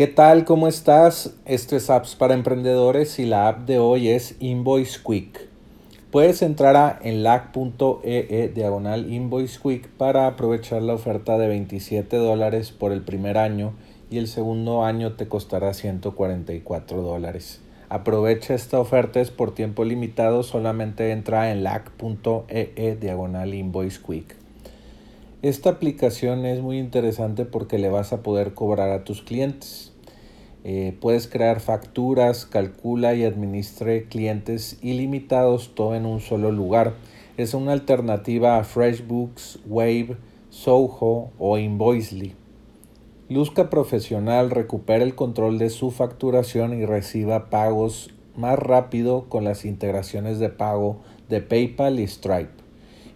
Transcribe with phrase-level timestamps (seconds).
[0.00, 0.46] ¿Qué tal?
[0.46, 1.34] ¿Cómo estás?
[1.44, 5.46] Esto es Apps para Emprendedores y la app de hoy es Invoice Quick.
[6.10, 12.92] Puedes entrar a enlac.ee diagonal Invoice Quick para aprovechar la oferta de 27 dólares por
[12.92, 13.74] el primer año
[14.10, 17.60] y el segundo año te costará 144 dólares.
[17.90, 24.40] Aprovecha esta oferta, es por tiempo limitado, solamente entra a enlac.ee diagonal Invoice Quick.
[25.42, 29.89] Esta aplicación es muy interesante porque le vas a poder cobrar a tus clientes.
[30.64, 36.94] Eh, puedes crear facturas, calcula y administre clientes ilimitados todo en un solo lugar.
[37.36, 40.16] Es una alternativa a FreshBooks, Wave,
[40.50, 42.34] Soho o Invoicely.
[43.28, 49.64] Luzca Profesional recupera el control de su facturación y reciba pagos más rápido con las
[49.64, 52.60] integraciones de pago de PayPal y Stripe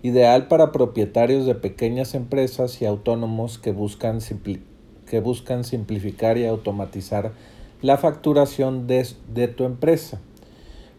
[0.04, 4.20] ideal para propietarios de pequeñas empresas y autónomos que buscan,
[5.06, 7.32] que buscan simplificar y automatizar
[7.82, 10.20] la facturación de, de tu empresa.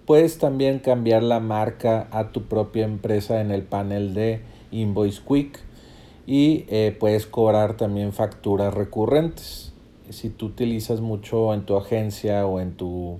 [0.06, 5.60] Puedes también cambiar la marca a tu propia empresa en el panel de Invoice Quick
[6.28, 9.74] y eh, puedes cobrar también facturas recurrentes.
[10.10, 13.20] Si tú utilizas mucho en tu agencia o en tu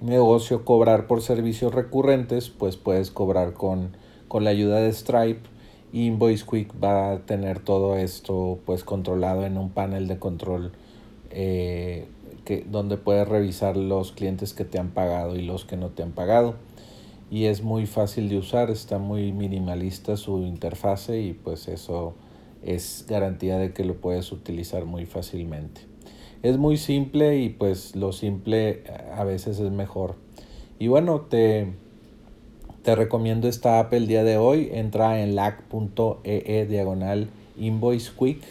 [0.00, 3.90] negocio cobrar por servicios recurrentes, pues puedes cobrar con
[4.28, 5.48] con la ayuda de Stripe,
[6.04, 10.72] Invoice Quick va a tener todo esto pues controlado en un panel de control
[11.30, 12.06] eh,
[12.44, 16.02] que, donde puedes revisar los clientes que te han pagado y los que no te
[16.02, 16.56] han pagado.
[17.30, 22.14] Y es muy fácil de usar, está muy minimalista su interfase y pues eso
[22.62, 25.80] es garantía de que lo puedes utilizar muy fácilmente.
[26.42, 30.16] Es muy simple y pues lo simple a veces es mejor.
[30.78, 31.72] Y bueno, te,
[32.86, 34.70] te recomiendo esta app el día de hoy.
[34.72, 38.44] Entra en lac.ee diagonal invoice quick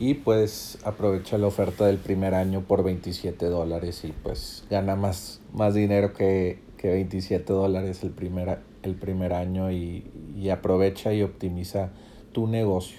[0.00, 5.40] y pues aprovecha la oferta del primer año por 27 dólares y pues gana más,
[5.54, 11.22] más dinero que, que 27 dólares el primer, el primer año y, y aprovecha y
[11.22, 11.90] optimiza
[12.32, 12.98] tu negocio.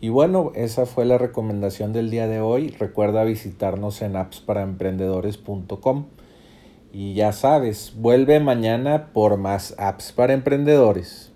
[0.00, 2.70] Y bueno, esa fue la recomendación del día de hoy.
[2.70, 6.06] Recuerda visitarnos en appsparaemprendedores.com.
[6.92, 11.32] Y ya sabes, vuelve mañana por más apps para emprendedores.